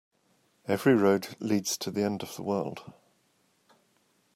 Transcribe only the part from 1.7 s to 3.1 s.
to the end of the world.